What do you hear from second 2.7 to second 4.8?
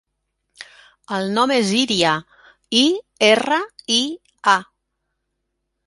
i, erra, i, a.